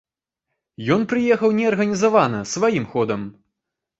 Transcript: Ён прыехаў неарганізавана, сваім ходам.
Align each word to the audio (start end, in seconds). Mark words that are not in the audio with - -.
Ён 0.95 1.01
прыехаў 1.11 1.53
неарганізавана, 1.59 2.39
сваім 2.53 2.87
ходам. 2.95 3.21